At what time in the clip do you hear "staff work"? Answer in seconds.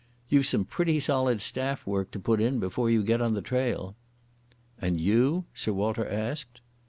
1.41-2.09